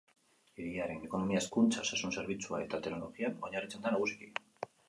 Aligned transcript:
Hiriaren 0.61 1.03
ekonomia 1.09 1.41
hezkuntza, 1.43 1.83
osasun 1.85 2.15
zerbitzu 2.21 2.57
eta 2.63 2.81
teknologian 2.89 3.39
oinarritzen 3.51 3.85
da 3.87 3.97
nagusiki. 3.99 4.33